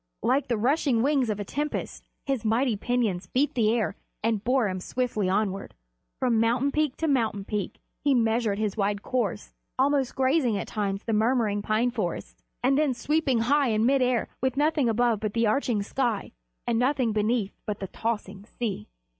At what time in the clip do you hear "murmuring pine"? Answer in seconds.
11.13-11.91